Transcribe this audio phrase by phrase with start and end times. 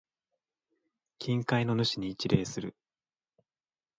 [1.19, 2.75] 近海の主に一礼する。